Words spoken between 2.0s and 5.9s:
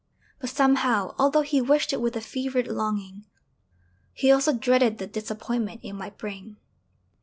with a fevered longing, he also dreaded the disappointment